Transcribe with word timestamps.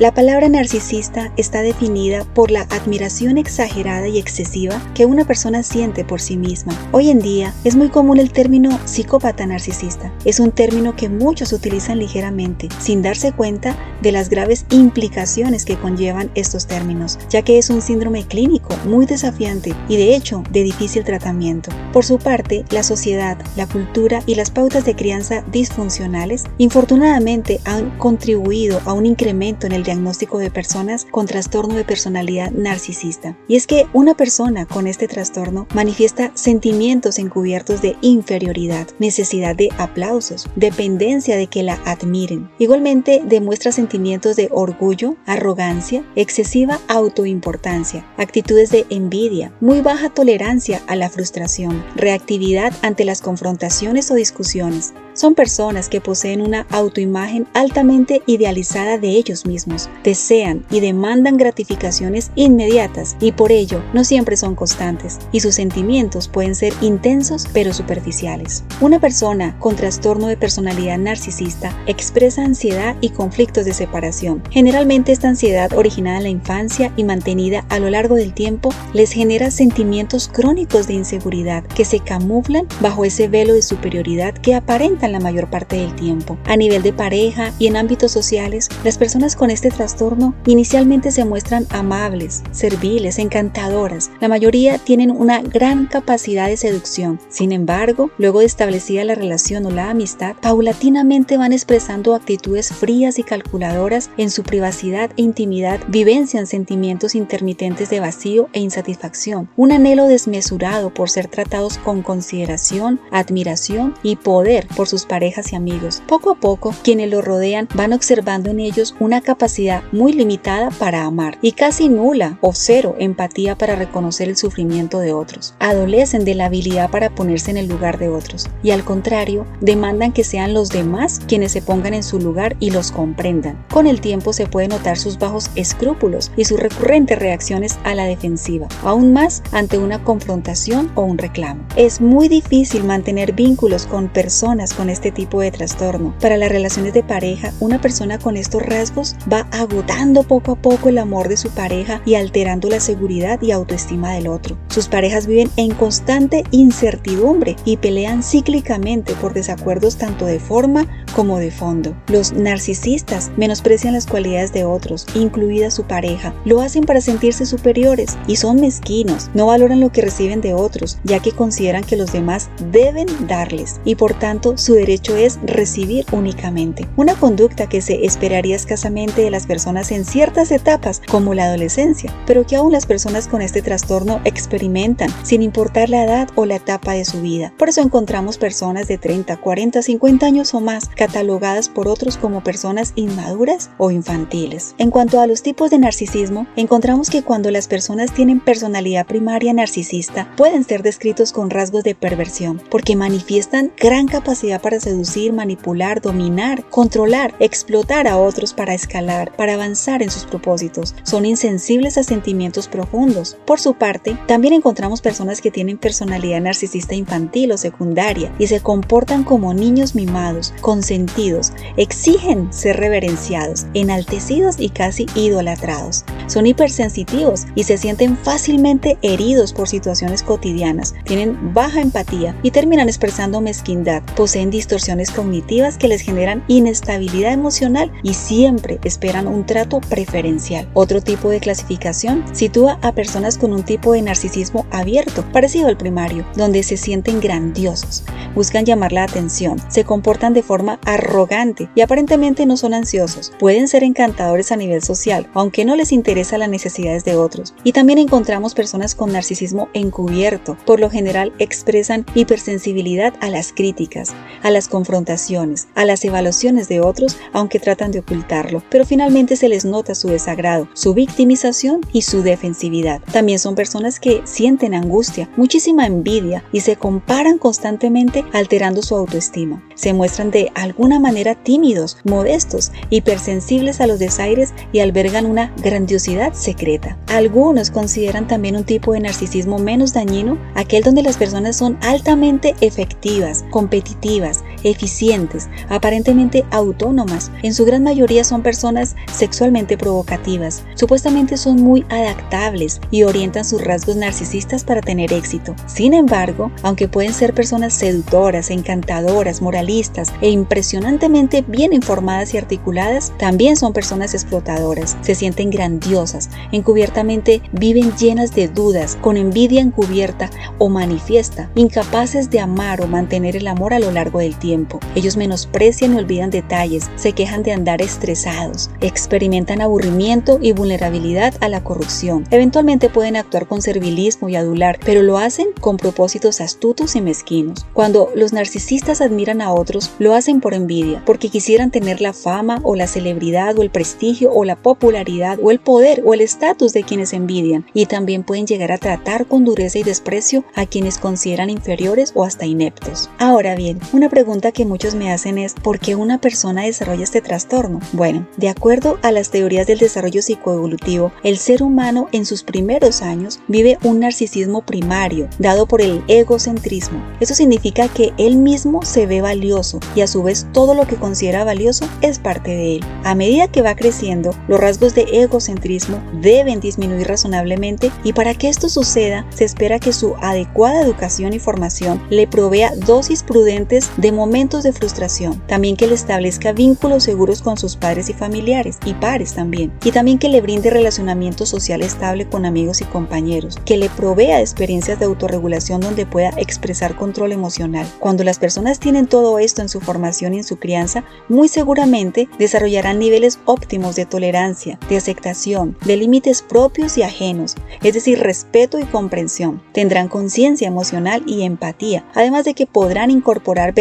La 0.00 0.14
palabra 0.14 0.48
narcisista 0.48 1.30
está 1.36 1.60
definida 1.60 2.24
por 2.24 2.50
la 2.50 2.62
admiración 2.62 3.36
exagerada 3.36 4.08
y 4.08 4.18
excesiva 4.18 4.80
que 4.94 5.04
una 5.04 5.26
persona 5.26 5.62
siente 5.62 6.06
por 6.06 6.22
sí 6.22 6.38
misma. 6.38 6.72
Hoy 6.90 7.10
en 7.10 7.18
día 7.18 7.52
es 7.64 7.76
muy 7.76 7.90
común 7.90 8.18
el 8.18 8.32
término 8.32 8.80
psicópata 8.86 9.44
narcisista. 9.44 10.10
Es 10.24 10.40
un 10.40 10.52
término 10.52 10.96
que 10.96 11.10
muchos 11.10 11.52
utilizan 11.52 11.98
ligeramente, 11.98 12.70
sin 12.78 13.02
darse 13.02 13.32
cuenta 13.32 13.76
de 14.00 14.10
las 14.10 14.30
graves 14.30 14.64
implicaciones 14.70 15.66
que 15.66 15.76
conllevan 15.76 16.30
estos 16.34 16.66
términos, 16.66 17.18
ya 17.28 17.42
que 17.42 17.58
es 17.58 17.68
un 17.68 17.82
síndrome 17.82 18.24
clínico 18.24 18.74
muy 18.86 19.04
desafiante 19.04 19.74
y 19.86 19.98
de 19.98 20.16
hecho 20.16 20.42
de 20.50 20.62
difícil 20.62 21.04
tratamiento. 21.04 21.72
Por 21.92 22.06
su 22.06 22.16
parte, 22.16 22.64
la 22.70 22.84
sociedad, 22.84 23.36
la 23.54 23.66
cultura 23.66 24.22
y 24.24 24.34
las 24.34 24.50
pautas 24.50 24.86
de 24.86 24.96
crianza 24.96 25.44
disfuncionales 25.52 26.44
infortunadamente 26.56 27.60
han 27.66 27.90
contribuido 27.98 28.80
a 28.86 28.94
un 28.94 29.04
incremento 29.04 29.66
en 29.66 29.72
el 29.72 29.89
diagnóstico 29.90 30.38
de 30.38 30.50
personas 30.52 31.06
con 31.10 31.26
trastorno 31.26 31.74
de 31.74 31.84
personalidad 31.84 32.52
narcisista. 32.52 33.36
Y 33.48 33.56
es 33.56 33.66
que 33.66 33.86
una 33.92 34.14
persona 34.14 34.66
con 34.66 34.86
este 34.86 35.08
trastorno 35.08 35.66
manifiesta 35.74 36.30
sentimientos 36.34 37.18
encubiertos 37.18 37.82
de 37.82 37.96
inferioridad, 38.00 38.86
necesidad 39.00 39.56
de 39.56 39.70
aplausos, 39.78 40.48
dependencia 40.54 41.36
de 41.36 41.48
que 41.48 41.64
la 41.64 41.80
admiren. 41.84 42.48
Igualmente 42.58 43.20
demuestra 43.24 43.72
sentimientos 43.72 44.36
de 44.36 44.48
orgullo, 44.52 45.16
arrogancia, 45.26 46.04
excesiva 46.14 46.78
autoimportancia, 46.86 48.06
actitudes 48.16 48.70
de 48.70 48.86
envidia, 48.90 49.52
muy 49.60 49.80
baja 49.80 50.10
tolerancia 50.10 50.82
a 50.86 50.94
la 50.94 51.10
frustración, 51.10 51.84
reactividad 51.96 52.72
ante 52.82 53.04
las 53.04 53.20
confrontaciones 53.20 54.10
o 54.10 54.14
discusiones, 54.14 54.94
son 55.12 55.34
personas 55.34 55.88
que 55.88 56.00
poseen 56.00 56.40
una 56.40 56.66
autoimagen 56.70 57.46
altamente 57.54 58.22
idealizada 58.26 58.98
de 58.98 59.08
ellos 59.10 59.46
mismos, 59.46 59.88
desean 60.04 60.64
y 60.70 60.80
demandan 60.80 61.36
gratificaciones 61.36 62.30
inmediatas 62.34 63.16
y 63.20 63.32
por 63.32 63.52
ello 63.52 63.82
no 63.92 64.04
siempre 64.04 64.36
son 64.36 64.54
constantes 64.54 65.18
y 65.32 65.40
sus 65.40 65.54
sentimientos 65.54 66.28
pueden 66.28 66.54
ser 66.54 66.72
intensos 66.80 67.46
pero 67.52 67.72
superficiales. 67.72 68.64
Una 68.80 69.00
persona 69.00 69.56
con 69.58 69.76
trastorno 69.76 70.26
de 70.26 70.36
personalidad 70.36 70.98
narcisista 70.98 71.76
expresa 71.86 72.44
ansiedad 72.44 72.96
y 73.00 73.10
conflictos 73.10 73.64
de 73.64 73.74
separación. 73.74 74.42
Generalmente 74.50 75.12
esta 75.12 75.28
ansiedad 75.28 75.72
originada 75.72 76.18
en 76.18 76.24
la 76.24 76.28
infancia 76.30 76.92
y 76.96 77.04
mantenida 77.04 77.64
a 77.68 77.78
lo 77.78 77.90
largo 77.90 78.14
del 78.14 78.32
tiempo 78.32 78.72
les 78.92 79.12
genera 79.12 79.50
sentimientos 79.50 80.28
crónicos 80.28 80.86
de 80.86 80.94
inseguridad 80.94 81.64
que 81.64 81.84
se 81.84 82.00
camuflan 82.00 82.66
bajo 82.80 83.04
ese 83.04 83.28
velo 83.28 83.54
de 83.54 83.62
superioridad 83.62 84.34
que 84.34 84.54
aparenta 84.54 84.99
la 85.08 85.20
mayor 85.20 85.50
parte 85.50 85.76
del 85.76 85.94
tiempo. 85.94 86.38
A 86.44 86.56
nivel 86.56 86.82
de 86.82 86.92
pareja 86.92 87.52
y 87.58 87.66
en 87.66 87.76
ámbitos 87.76 88.12
sociales, 88.12 88.68
las 88.84 88.98
personas 88.98 89.36
con 89.36 89.50
este 89.50 89.70
trastorno 89.70 90.34
inicialmente 90.46 91.10
se 91.10 91.24
muestran 91.24 91.66
amables, 91.70 92.42
serviles, 92.50 93.18
encantadoras. 93.18 94.10
La 94.20 94.28
mayoría 94.28 94.78
tienen 94.78 95.10
una 95.10 95.42
gran 95.42 95.86
capacidad 95.86 96.48
de 96.48 96.56
seducción. 96.56 97.20
Sin 97.28 97.52
embargo, 97.52 98.10
luego 98.18 98.40
de 98.40 98.46
establecida 98.46 99.04
la 99.04 99.14
relación 99.14 99.66
o 99.66 99.70
la 99.70 99.90
amistad, 99.90 100.36
paulatinamente 100.40 101.36
van 101.36 101.52
expresando 101.52 102.14
actitudes 102.14 102.72
frías 102.72 103.18
y 103.18 103.22
calculadoras 103.22 104.10
en 104.16 104.30
su 104.30 104.42
privacidad 104.42 105.10
e 105.16 105.22
intimidad, 105.22 105.80
vivencian 105.88 106.46
sentimientos 106.46 107.14
intermitentes 107.14 107.90
de 107.90 108.00
vacío 108.00 108.48
e 108.52 108.60
insatisfacción, 108.60 109.48
un 109.56 109.72
anhelo 109.72 110.06
desmesurado 110.06 110.92
por 110.92 111.10
ser 111.10 111.28
tratados 111.28 111.78
con 111.78 112.02
consideración, 112.02 113.00
admiración 113.10 113.94
y 114.02 114.16
poder 114.16 114.66
por 114.76 114.88
sus 114.90 115.06
parejas 115.06 115.52
y 115.52 115.56
amigos. 115.56 116.02
Poco 116.06 116.32
a 116.32 116.34
poco, 116.34 116.74
quienes 116.82 117.08
los 117.08 117.24
rodean 117.24 117.68
van 117.74 117.92
observando 117.92 118.50
en 118.50 118.60
ellos 118.60 118.94
una 119.00 119.20
capacidad 119.20 119.82
muy 119.92 120.12
limitada 120.12 120.70
para 120.70 121.04
amar 121.04 121.38
y 121.40 121.52
casi 121.52 121.88
nula 121.88 122.38
o 122.40 122.52
cero 122.52 122.96
empatía 122.98 123.56
para 123.56 123.76
reconocer 123.76 124.28
el 124.28 124.36
sufrimiento 124.36 124.98
de 124.98 125.12
otros. 125.12 125.54
Adolecen 125.60 126.24
de 126.24 126.34
la 126.34 126.46
habilidad 126.46 126.90
para 126.90 127.10
ponerse 127.14 127.50
en 127.50 127.56
el 127.56 127.68
lugar 127.68 127.98
de 127.98 128.08
otros 128.08 128.48
y 128.62 128.72
al 128.72 128.84
contrario, 128.84 129.46
demandan 129.60 130.12
que 130.12 130.24
sean 130.24 130.54
los 130.54 130.68
demás 130.68 131.20
quienes 131.26 131.52
se 131.52 131.62
pongan 131.62 131.94
en 131.94 132.02
su 132.02 132.18
lugar 132.18 132.56
y 132.60 132.70
los 132.70 132.90
comprendan. 132.90 133.64
Con 133.70 133.86
el 133.86 134.00
tiempo 134.00 134.32
se 134.32 134.46
puede 134.46 134.68
notar 134.68 134.98
sus 134.98 135.18
bajos 135.18 135.50
escrúpulos 135.54 136.32
y 136.36 136.44
sus 136.44 136.58
recurrentes 136.58 137.18
reacciones 137.18 137.78
a 137.84 137.94
la 137.94 138.04
defensiva, 138.04 138.68
aún 138.82 139.12
más 139.12 139.42
ante 139.52 139.78
una 139.78 140.02
confrontación 140.02 140.90
o 140.94 141.02
un 141.02 141.18
reclamo. 141.18 141.64
Es 141.76 142.00
muy 142.00 142.28
difícil 142.28 142.84
mantener 142.84 143.32
vínculos 143.32 143.86
con 143.86 144.08
personas 144.08 144.74
con 144.80 144.88
este 144.88 145.12
tipo 145.12 145.42
de 145.42 145.50
trastorno. 145.50 146.14
Para 146.22 146.38
las 146.38 146.48
relaciones 146.48 146.94
de 146.94 147.02
pareja, 147.02 147.52
una 147.60 147.82
persona 147.82 148.18
con 148.18 148.38
estos 148.38 148.62
rasgos 148.62 149.14
va 149.30 149.40
agotando 149.50 150.22
poco 150.22 150.52
a 150.52 150.56
poco 150.56 150.88
el 150.88 150.96
amor 150.96 151.28
de 151.28 151.36
su 151.36 151.50
pareja 151.50 152.00
y 152.06 152.14
alterando 152.14 152.70
la 152.70 152.80
seguridad 152.80 153.42
y 153.42 153.50
autoestima 153.50 154.14
del 154.14 154.26
otro. 154.26 154.56
Sus 154.68 154.88
parejas 154.88 155.26
viven 155.26 155.50
en 155.56 155.74
constante 155.74 156.44
incertidumbre 156.50 157.56
y 157.66 157.76
pelean 157.76 158.22
cíclicamente 158.22 159.12
por 159.16 159.34
desacuerdos 159.34 159.98
tanto 159.98 160.24
de 160.24 160.40
forma 160.40 160.86
como 161.14 161.36
de 161.36 161.50
fondo. 161.50 161.94
Los 162.08 162.32
narcisistas 162.32 163.32
menosprecian 163.36 163.92
las 163.92 164.06
cualidades 164.06 164.54
de 164.54 164.64
otros, 164.64 165.04
incluida 165.14 165.70
su 165.70 165.84
pareja. 165.84 166.32
Lo 166.46 166.62
hacen 166.62 166.84
para 166.84 167.02
sentirse 167.02 167.44
superiores 167.44 168.16
y 168.26 168.36
son 168.36 168.62
mezquinos. 168.62 169.28
No 169.34 169.44
valoran 169.44 169.80
lo 169.80 169.92
que 169.92 170.00
reciben 170.00 170.40
de 170.40 170.54
otros, 170.54 170.98
ya 171.04 171.18
que 171.18 171.32
consideran 171.32 171.84
que 171.84 171.96
los 171.98 172.12
demás 172.12 172.48
deben 172.72 173.08
darles 173.26 173.82
y 173.84 173.96
por 173.96 174.14
tanto 174.14 174.56
su 174.56 174.69
derecho 174.74 175.16
es 175.16 175.38
recibir 175.42 176.06
únicamente. 176.12 176.86
Una 176.96 177.14
conducta 177.14 177.68
que 177.68 177.80
se 177.80 178.04
esperaría 178.04 178.56
escasamente 178.56 179.22
de 179.22 179.30
las 179.30 179.46
personas 179.46 179.90
en 179.92 180.04
ciertas 180.04 180.50
etapas, 180.50 181.02
como 181.10 181.34
la 181.34 181.44
adolescencia, 181.44 182.12
pero 182.26 182.46
que 182.46 182.56
aún 182.56 182.72
las 182.72 182.86
personas 182.86 183.28
con 183.28 183.42
este 183.42 183.62
trastorno 183.62 184.20
experimentan, 184.24 185.10
sin 185.22 185.42
importar 185.42 185.88
la 185.88 186.04
edad 186.04 186.28
o 186.34 186.46
la 186.46 186.56
etapa 186.56 186.92
de 186.92 187.04
su 187.04 187.20
vida. 187.20 187.52
Por 187.58 187.68
eso 187.68 187.80
encontramos 187.80 188.38
personas 188.38 188.88
de 188.88 188.98
30, 188.98 189.36
40, 189.36 189.82
50 189.82 190.26
años 190.26 190.54
o 190.54 190.60
más 190.60 190.88
catalogadas 190.88 191.68
por 191.68 191.88
otros 191.88 192.16
como 192.16 192.42
personas 192.42 192.92
inmaduras 192.96 193.70
o 193.78 193.90
infantiles. 193.90 194.74
En 194.78 194.90
cuanto 194.90 195.20
a 195.20 195.26
los 195.26 195.42
tipos 195.42 195.70
de 195.70 195.78
narcisismo, 195.78 196.46
encontramos 196.56 197.10
que 197.10 197.22
cuando 197.22 197.50
las 197.50 197.68
personas 197.68 198.12
tienen 198.12 198.40
personalidad 198.40 199.06
primaria 199.06 199.52
narcisista, 199.52 200.30
pueden 200.36 200.64
ser 200.64 200.82
descritos 200.82 201.32
con 201.32 201.50
rasgos 201.50 201.84
de 201.84 201.94
perversión, 201.94 202.60
porque 202.70 202.96
manifiestan 202.96 203.72
gran 203.76 204.06
capacidad 204.06 204.59
para 204.60 204.80
seducir, 204.80 205.32
manipular, 205.32 206.00
dominar, 206.00 206.64
controlar, 206.70 207.34
explotar 207.40 208.06
a 208.06 208.18
otros 208.18 208.54
para 208.54 208.74
escalar, 208.74 209.34
para 209.36 209.54
avanzar 209.54 210.02
en 210.02 210.10
sus 210.10 210.24
propósitos. 210.24 210.94
Son 211.02 211.26
insensibles 211.26 211.98
a 211.98 212.02
sentimientos 212.02 212.68
profundos. 212.68 213.36
Por 213.46 213.60
su 213.60 213.74
parte, 213.74 214.16
también 214.26 214.54
encontramos 214.54 215.00
personas 215.00 215.40
que 215.40 215.50
tienen 215.50 215.78
personalidad 215.78 216.40
narcisista 216.40 216.94
infantil 216.94 217.52
o 217.52 217.56
secundaria 217.56 218.32
y 218.38 218.46
se 218.46 218.60
comportan 218.60 219.24
como 219.24 219.54
niños 219.54 219.94
mimados, 219.94 220.54
consentidos, 220.60 221.52
exigen 221.76 222.52
ser 222.52 222.76
reverenciados, 222.76 223.66
enaltecidos 223.74 224.56
y 224.58 224.70
casi 224.70 225.06
idolatrados. 225.14 226.04
Son 226.26 226.46
hipersensitivos 226.46 227.46
y 227.54 227.64
se 227.64 227.78
sienten 227.78 228.16
fácilmente 228.16 228.98
heridos 229.02 229.52
por 229.52 229.68
situaciones 229.68 230.22
cotidianas, 230.22 230.94
tienen 231.04 231.54
baja 231.54 231.80
empatía 231.80 232.38
y 232.42 232.50
terminan 232.50 232.88
expresando 232.88 233.40
mezquindad, 233.40 234.02
poseen 234.16 234.49
distorsiones 234.50 235.10
cognitivas 235.10 235.78
que 235.78 235.88
les 235.88 236.02
generan 236.02 236.44
inestabilidad 236.48 237.32
emocional 237.32 237.92
y 238.02 238.14
siempre 238.14 238.78
esperan 238.84 239.26
un 239.26 239.46
trato 239.46 239.80
preferencial. 239.80 240.68
Otro 240.74 241.00
tipo 241.00 241.30
de 241.30 241.40
clasificación 241.40 242.24
sitúa 242.32 242.78
a 242.82 242.92
personas 242.92 243.38
con 243.38 243.52
un 243.52 243.62
tipo 243.62 243.92
de 243.92 244.02
narcisismo 244.02 244.66
abierto, 244.70 245.24
parecido 245.32 245.68
al 245.68 245.76
primario, 245.76 246.26
donde 246.36 246.62
se 246.62 246.76
sienten 246.76 247.20
grandiosos, 247.20 248.04
buscan 248.34 248.64
llamar 248.64 248.92
la 248.92 249.04
atención, 249.04 249.58
se 249.68 249.84
comportan 249.84 250.34
de 250.34 250.42
forma 250.42 250.78
arrogante 250.84 251.68
y 251.74 251.80
aparentemente 251.80 252.46
no 252.46 252.56
son 252.56 252.74
ansiosos. 252.74 253.32
Pueden 253.38 253.68
ser 253.68 253.84
encantadores 253.84 254.52
a 254.52 254.56
nivel 254.56 254.82
social, 254.82 255.28
aunque 255.34 255.64
no 255.64 255.76
les 255.76 255.92
interesa 255.92 256.38
las 256.38 256.48
necesidades 256.48 257.04
de 257.04 257.16
otros. 257.16 257.54
Y 257.64 257.72
también 257.72 257.98
encontramos 257.98 258.54
personas 258.54 258.94
con 258.94 259.12
narcisismo 259.12 259.68
encubierto. 259.74 260.56
Por 260.64 260.80
lo 260.80 260.90
general 260.90 261.32
expresan 261.38 262.06
hipersensibilidad 262.14 263.14
a 263.20 263.30
las 263.30 263.52
críticas, 263.52 264.14
a 264.42 264.50
las 264.50 264.68
confrontaciones, 264.68 265.68
a 265.74 265.84
las 265.84 266.04
evaluaciones 266.04 266.68
de 266.68 266.80
otros, 266.80 267.16
aunque 267.32 267.60
tratan 267.60 267.90
de 267.90 268.00
ocultarlo, 268.00 268.62
pero 268.70 268.84
finalmente 268.84 269.36
se 269.36 269.48
les 269.48 269.64
nota 269.64 269.94
su 269.94 270.08
desagrado, 270.08 270.68
su 270.74 270.94
victimización 270.94 271.80
y 271.92 272.02
su 272.02 272.22
defensividad. 272.22 273.00
También 273.12 273.38
son 273.38 273.54
personas 273.54 274.00
que 274.00 274.22
sienten 274.24 274.74
angustia, 274.74 275.30
muchísima 275.36 275.86
envidia 275.86 276.44
y 276.52 276.60
se 276.60 276.76
comparan 276.76 277.38
constantemente 277.38 278.24
alterando 278.32 278.82
su 278.82 278.96
autoestima. 278.96 279.62
Se 279.74 279.92
muestran 279.92 280.30
de 280.30 280.52
alguna 280.54 281.00
manera 281.00 281.34
tímidos, 281.34 281.98
modestos, 282.04 282.72
hipersensibles 282.90 283.80
a 283.80 283.86
los 283.86 283.98
desaires 283.98 284.52
y 284.72 284.80
albergan 284.80 285.26
una 285.26 285.52
grandiosidad 285.62 286.34
secreta. 286.34 286.98
Algunos 287.06 287.70
consideran 287.70 288.28
también 288.28 288.56
un 288.56 288.64
tipo 288.64 288.92
de 288.92 289.00
narcisismo 289.00 289.58
menos 289.58 289.92
dañino 289.92 290.38
aquel 290.54 290.82
donde 290.82 291.02
las 291.02 291.16
personas 291.16 291.56
son 291.56 291.78
altamente 291.82 292.54
efectivas, 292.60 293.44
competitivas, 293.50 294.29
eficientes, 294.64 295.48
aparentemente 295.68 296.44
autónomas. 296.50 297.30
En 297.42 297.54
su 297.54 297.64
gran 297.64 297.82
mayoría 297.82 298.24
son 298.24 298.42
personas 298.42 298.96
sexualmente 299.12 299.76
provocativas. 299.76 300.62
Supuestamente 300.74 301.36
son 301.36 301.56
muy 301.56 301.84
adaptables 301.88 302.80
y 302.90 303.02
orientan 303.02 303.44
sus 303.44 303.62
rasgos 303.62 303.96
narcisistas 303.96 304.64
para 304.64 304.80
tener 304.80 305.12
éxito. 305.12 305.54
Sin 305.66 305.94
embargo, 305.94 306.50
aunque 306.62 306.88
pueden 306.88 307.12
ser 307.12 307.34
personas 307.34 307.74
seductoras, 307.74 308.50
encantadoras, 308.50 309.42
moralistas 309.42 310.12
e 310.20 310.30
impresionantemente 310.30 311.44
bien 311.46 311.72
informadas 311.72 312.34
y 312.34 312.38
articuladas, 312.38 313.12
también 313.18 313.56
son 313.56 313.72
personas 313.72 314.14
explotadoras. 314.14 314.96
Se 315.02 315.14
sienten 315.14 315.50
grandiosas, 315.50 316.30
encubiertamente 316.52 317.42
viven 317.52 317.92
llenas 317.96 318.34
de 318.34 318.48
dudas, 318.48 318.96
con 319.00 319.16
envidia 319.16 319.60
encubierta 319.60 320.30
o 320.58 320.68
manifiesta, 320.68 321.50
incapaces 321.54 322.30
de 322.30 322.40
amar 322.40 322.80
o 322.80 322.86
mantener 322.86 323.36
el 323.36 323.46
amor 323.46 323.74
a 323.74 323.78
lo 323.78 323.90
largo 323.90 324.19
del 324.20 324.36
tiempo 324.36 324.60
ellos 324.94 325.16
menosprecian 325.16 325.94
y 325.94 325.98
olvidan 325.98 326.30
detalles, 326.30 326.90
se 326.96 327.12
quejan 327.12 327.42
de 327.42 327.52
andar 327.52 327.80
estresados, 327.80 328.70
experimentan 328.80 329.60
aburrimiento 329.60 330.38
y 330.40 330.52
vulnerabilidad 330.52 331.34
a 331.40 331.48
la 331.48 331.64
corrupción. 331.64 332.26
Eventualmente 332.30 332.90
pueden 332.90 333.16
actuar 333.16 333.46
con 333.46 333.62
servilismo 333.62 334.28
y 334.28 334.36
adular, 334.36 334.78
pero 334.84 335.02
lo 335.02 335.18
hacen 335.18 335.48
con 335.60 335.76
propósitos 335.78 336.40
astutos 336.40 336.96
y 336.96 337.00
mezquinos. 337.00 337.66
Cuando 337.72 338.10
los 338.14 338.32
narcisistas 338.32 339.00
admiran 339.00 339.40
a 339.40 339.52
otros, 339.52 339.90
lo 339.98 340.14
hacen 340.14 340.40
por 340.40 340.52
envidia, 340.54 341.02
porque 341.06 341.30
quisieran 341.30 341.70
tener 341.70 342.00
la 342.00 342.12
fama 342.12 342.60
o 342.62 342.76
la 342.76 342.86
celebridad 342.86 343.58
o 343.58 343.62
el 343.62 343.70
prestigio 343.70 344.32
o 344.32 344.44
la 344.44 344.56
popularidad 344.56 345.38
o 345.42 345.50
el 345.50 345.60
poder 345.60 346.02
o 346.04 346.14
el 346.14 346.20
estatus 346.20 346.72
de 346.72 346.82
quienes 346.82 347.14
envidian, 347.14 347.64
y 347.72 347.86
también 347.86 348.22
pueden 348.22 348.46
llegar 348.46 348.72
a 348.72 348.78
tratar 348.78 349.26
con 349.26 349.44
dureza 349.44 349.78
y 349.78 349.82
desprecio 349.82 350.44
a 350.54 350.66
quienes 350.66 350.98
consideran 350.98 351.48
inferiores 351.48 352.12
o 352.14 352.24
hasta 352.24 352.44
ineptos. 352.44 353.08
Ahora 353.18 353.54
bien, 353.54 353.80
una 353.92 354.09
pregunta 354.10 354.52
que 354.52 354.66
muchos 354.66 354.94
me 354.94 355.10
hacen 355.10 355.38
es 355.38 355.54
¿por 355.54 355.78
qué 355.78 355.94
una 355.94 356.20
persona 356.20 356.64
desarrolla 356.64 357.04
este 357.04 357.22
trastorno? 357.22 357.80
Bueno, 357.92 358.26
de 358.36 358.50
acuerdo 358.50 358.98
a 359.02 359.12
las 359.12 359.30
teorías 359.30 359.66
del 359.66 359.78
desarrollo 359.78 360.20
psicoevolutivo, 360.20 361.12
el 361.22 361.38
ser 361.38 361.62
humano 361.62 362.08
en 362.12 362.26
sus 362.26 362.42
primeros 362.42 363.00
años 363.00 363.40
vive 363.48 363.78
un 363.82 364.00
narcisismo 364.00 364.62
primario 364.62 365.28
dado 365.38 365.66
por 365.66 365.80
el 365.80 366.02
egocentrismo. 366.08 367.02
Eso 367.20 367.34
significa 367.34 367.88
que 367.88 368.12
él 368.18 368.36
mismo 368.36 368.82
se 368.82 369.06
ve 369.06 369.22
valioso 369.22 369.80
y 369.94 370.02
a 370.02 370.06
su 370.06 370.22
vez 370.22 370.46
todo 370.52 370.74
lo 370.74 370.86
que 370.86 370.96
considera 370.96 371.44
valioso 371.44 371.88
es 372.02 372.18
parte 372.18 372.50
de 372.50 372.76
él. 372.76 372.84
A 373.04 373.14
medida 373.14 373.48
que 373.48 373.62
va 373.62 373.76
creciendo, 373.76 374.34
los 374.48 374.60
rasgos 374.60 374.94
de 374.94 375.06
egocentrismo 375.22 376.02
deben 376.20 376.60
disminuir 376.60 377.06
razonablemente 377.06 377.92
y 378.02 378.12
para 378.12 378.34
que 378.34 378.48
esto 378.48 378.68
suceda 378.68 379.24
se 379.30 379.44
espera 379.44 379.78
que 379.78 379.92
su 379.92 380.16
adecuada 380.20 380.82
educación 380.82 381.32
y 381.32 381.38
formación 381.38 382.02
le 382.10 382.26
provea 382.26 382.72
dosis 382.74 383.22
prudentes 383.22 383.90
de 384.00 384.12
momentos 384.12 384.62
de 384.62 384.72
frustración, 384.72 385.42
también 385.46 385.76
que 385.76 385.86
le 385.86 385.94
establezca 385.94 386.52
vínculos 386.52 387.04
seguros 387.04 387.42
con 387.42 387.58
sus 387.58 387.76
padres 387.76 388.08
y 388.08 388.14
familiares 388.14 388.78
y 388.86 388.94
pares 388.94 389.34
también, 389.34 389.72
y 389.84 389.90
también 389.90 390.18
que 390.18 390.30
le 390.30 390.40
brinde 390.40 390.70
relacionamiento 390.70 391.44
social 391.44 391.82
estable 391.82 392.26
con 392.26 392.46
amigos 392.46 392.80
y 392.80 392.84
compañeros, 392.84 393.58
que 393.66 393.76
le 393.76 393.90
provea 393.90 394.40
experiencias 394.40 394.98
de 394.98 395.04
autorregulación 395.04 395.82
donde 395.82 396.06
pueda 396.06 396.30
expresar 396.38 396.96
control 396.96 397.32
emocional. 397.32 397.86
Cuando 397.98 398.24
las 398.24 398.38
personas 398.38 398.80
tienen 398.80 399.06
todo 399.06 399.38
esto 399.38 399.60
en 399.60 399.68
su 399.68 399.80
formación 399.80 400.32
y 400.32 400.38
en 400.38 400.44
su 400.44 400.58
crianza, 400.58 401.04
muy 401.28 401.48
seguramente 401.48 402.26
desarrollarán 402.38 402.98
niveles 402.98 403.38
óptimos 403.44 403.96
de 403.96 404.06
tolerancia, 404.06 404.78
de 404.88 404.96
aceptación, 404.96 405.76
de 405.84 405.98
límites 405.98 406.40
propios 406.40 406.96
y 406.96 407.02
ajenos, 407.02 407.54
es 407.82 407.92
decir, 407.92 408.18
respeto 408.20 408.78
y 408.78 408.84
comprensión. 408.84 409.62
Tendrán 409.72 410.08
conciencia 410.08 410.68
emocional 410.68 411.22
y 411.26 411.42
empatía, 411.42 412.06
además 412.14 412.46
de 412.46 412.54
que 412.54 412.66
podrán 412.66 413.10
incorporar 413.10 413.74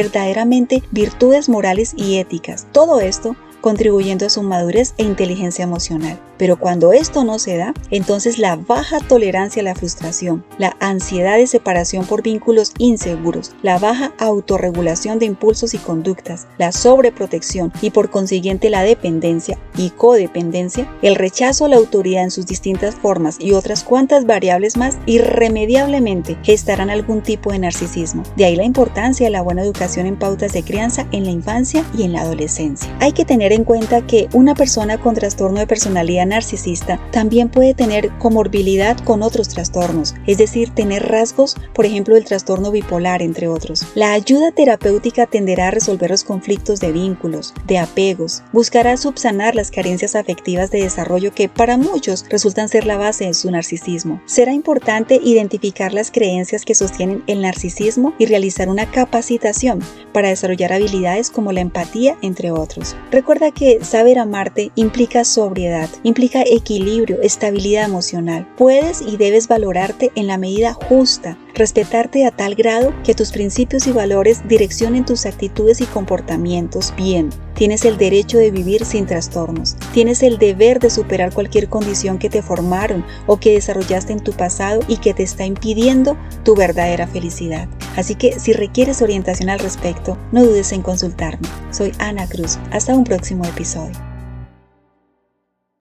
virtudes 0.91 1.49
morales 1.49 1.93
y 1.95 2.17
éticas. 2.17 2.67
Todo 2.71 2.99
esto 2.99 3.35
contribuyendo 3.61 4.25
a 4.25 4.29
su 4.29 4.43
madurez 4.43 4.93
e 4.97 5.03
inteligencia 5.03 5.63
emocional. 5.63 6.19
Pero 6.39 6.57
cuando 6.57 6.93
esto 6.93 7.23
no 7.25 7.37
se 7.37 7.57
da, 7.57 7.73
entonces 7.91 8.39
la 8.39 8.55
baja 8.55 8.99
tolerancia 9.01 9.61
a 9.61 9.65
la 9.65 9.75
frustración, 9.75 10.43
la 10.57 10.75
ansiedad 10.79 11.37
de 11.37 11.45
separación 11.45 12.05
por 12.05 12.23
vínculos 12.23 12.71
inseguros, 12.79 13.51
la 13.61 13.77
baja 13.77 14.13
autorregulación 14.17 15.19
de 15.19 15.25
impulsos 15.25 15.73
y 15.73 15.77
conductas, 15.77 16.47
la 16.57 16.71
sobreprotección 16.71 17.73
y 17.81 17.91
por 17.91 18.09
consiguiente 18.09 18.69
la 18.69 18.83
dependencia 18.83 19.59
y 19.75 19.89
codependencia, 19.89 20.89
el 21.01 21.15
rechazo 21.15 21.65
a 21.65 21.67
la 21.67 21.75
autoridad 21.75 22.23
en 22.23 22.31
sus 22.31 22.45
distintas 22.45 22.95
formas 22.95 23.37
y 23.39 23.51
otras 23.51 23.83
cuantas 23.83 24.25
variables 24.25 24.77
más, 24.77 24.97
irremediablemente 25.05 26.37
gestarán 26.43 26.89
algún 26.89 27.21
tipo 27.21 27.51
de 27.51 27.59
narcisismo. 27.59 28.23
De 28.37 28.45
ahí 28.45 28.55
la 28.55 28.63
importancia 28.63 29.27
de 29.27 29.31
la 29.31 29.41
buena 29.41 29.61
educación 29.61 30.05
en 30.05 30.17
pautas 30.17 30.53
de 30.53 30.63
crianza 30.63 31.05
en 31.11 31.25
la 31.25 31.31
infancia 31.31 31.83
y 31.97 32.03
en 32.03 32.13
la 32.13 32.21
adolescencia. 32.21 32.89
Hay 33.01 33.11
que 33.11 33.25
tener 33.25 33.51
en 33.51 33.65
cuenta 33.65 34.07
que 34.07 34.29
una 34.33 34.55
persona 34.55 34.97
con 34.97 35.15
trastorno 35.15 35.59
de 35.59 35.67
personalidad 35.67 36.28
narcisista 36.29 36.99
también 37.11 37.49
puede 37.49 37.73
tener 37.73 38.09
comorbilidad 38.17 38.97
con 38.97 39.21
otros 39.23 39.49
trastornos, 39.49 40.15
es 40.25 40.37
decir, 40.37 40.69
tener 40.69 41.07
rasgos, 41.07 41.55
por 41.73 41.85
ejemplo, 41.85 42.15
el 42.15 42.25
trastorno 42.25 42.71
bipolar, 42.71 43.21
entre 43.21 43.47
otros. 43.47 43.85
La 43.95 44.13
ayuda 44.13 44.51
terapéutica 44.51 45.25
tenderá 45.25 45.67
a 45.67 45.71
resolver 45.71 46.09
los 46.09 46.23
conflictos 46.23 46.79
de 46.79 46.91
vínculos, 46.91 47.53
de 47.65 47.79
apegos, 47.79 48.43
buscará 48.53 48.97
subsanar 48.97 49.55
las 49.55 49.71
carencias 49.71 50.15
afectivas 50.15 50.71
de 50.71 50.83
desarrollo 50.83 51.33
que 51.33 51.49
para 51.49 51.77
muchos 51.77 52.25
resultan 52.29 52.69
ser 52.69 52.85
la 52.85 52.97
base 52.97 53.25
de 53.25 53.33
su 53.33 53.49
narcisismo. 53.51 54.21
Será 54.25 54.53
importante 54.53 55.19
identificar 55.23 55.93
las 55.93 56.11
creencias 56.11 56.65
que 56.65 56.75
sostienen 56.75 57.23
el 57.27 57.41
narcisismo 57.41 58.13
y 58.17 58.25
realizar 58.25 58.69
una 58.69 58.89
capacitación 58.91 59.79
para 60.13 60.29
desarrollar 60.29 60.73
habilidades 60.73 61.29
como 61.29 61.51
la 61.51 61.61
empatía, 61.61 62.17
entre 62.21 62.51
otros. 62.51 62.95
Recuerda 63.11 63.51
que 63.51 63.83
saber 63.83 64.19
amarte 64.19 64.71
implica 64.75 65.23
sobriedad, 65.23 65.89
implica 66.19 66.43
equilibrio, 66.45 67.21
estabilidad 67.21 67.85
emocional. 67.85 68.45
Puedes 68.57 69.01
y 69.01 69.15
debes 69.15 69.47
valorarte 69.47 70.11
en 70.15 70.27
la 70.27 70.37
medida 70.37 70.73
justa, 70.73 71.37
respetarte 71.55 72.25
a 72.25 72.31
tal 72.31 72.55
grado 72.55 72.93
que 73.05 73.15
tus 73.15 73.31
principios 73.31 73.87
y 73.87 73.93
valores 73.93 74.45
direccionen 74.45 75.05
tus 75.05 75.25
actitudes 75.25 75.79
y 75.79 75.85
comportamientos 75.85 76.93
bien. 76.97 77.29
Tienes 77.53 77.85
el 77.85 77.97
derecho 77.97 78.37
de 78.37 78.51
vivir 78.51 78.83
sin 78.83 79.05
trastornos. 79.05 79.77
Tienes 79.93 80.21
el 80.21 80.39
deber 80.39 80.81
de 80.81 80.89
superar 80.89 81.33
cualquier 81.33 81.69
condición 81.69 82.19
que 82.19 82.29
te 82.29 82.41
formaron 82.41 83.05
o 83.25 83.39
que 83.39 83.53
desarrollaste 83.53 84.11
en 84.11 84.19
tu 84.19 84.33
pasado 84.33 84.81
y 84.89 84.97
que 84.97 85.13
te 85.13 85.23
está 85.23 85.45
impidiendo 85.45 86.17
tu 86.43 86.53
verdadera 86.53 87.07
felicidad. 87.07 87.69
Así 87.95 88.15
que 88.15 88.37
si 88.41 88.51
requieres 88.51 89.01
orientación 89.01 89.49
al 89.49 89.59
respecto, 89.59 90.17
no 90.33 90.43
dudes 90.43 90.73
en 90.73 90.81
consultarme. 90.81 91.47
Soy 91.71 91.93
Ana 91.97 92.27
Cruz. 92.27 92.59
Hasta 92.71 92.93
un 92.93 93.05
próximo 93.05 93.45
episodio. 93.45 94.08